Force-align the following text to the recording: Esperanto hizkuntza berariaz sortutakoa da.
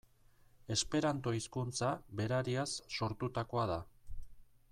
Esperanto 0.75 1.33
hizkuntza 1.39 1.91
berariaz 2.21 2.67
sortutakoa 2.97 3.69
da. 3.75 3.81